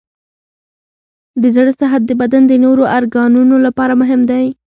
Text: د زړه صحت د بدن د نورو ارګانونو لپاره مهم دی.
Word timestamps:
د 1.41 1.43
زړه 1.55 1.71
صحت 1.79 2.01
د 2.05 2.11
بدن 2.21 2.43
د 2.47 2.53
نورو 2.63 2.83
ارګانونو 2.97 3.55
لپاره 3.65 3.93
مهم 4.01 4.21
دی. 4.31 4.45